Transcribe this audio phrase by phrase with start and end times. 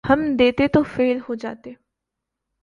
[0.03, 1.73] ہم دیتے تو فیل ہو جاتے